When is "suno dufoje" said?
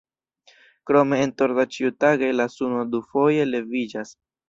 2.57-3.49